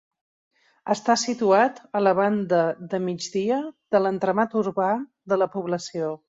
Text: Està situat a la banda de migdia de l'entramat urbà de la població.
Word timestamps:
Està 0.93 1.15
situat 1.23 1.77
a 1.99 2.01
la 2.05 2.13
banda 2.19 2.63
de 2.95 3.01
migdia 3.11 3.61
de 3.97 4.03
l'entramat 4.03 4.57
urbà 4.63 4.89
de 5.35 5.39
la 5.45 5.51
població. 5.59 6.11